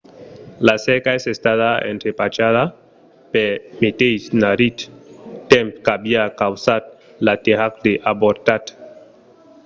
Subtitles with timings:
[0.59, 2.63] la cerca es estada entrepachada
[3.31, 3.51] pel
[3.81, 4.77] meteis marrit
[5.51, 6.83] temps qu'aviá causat
[7.25, 8.63] l'aterratge avortat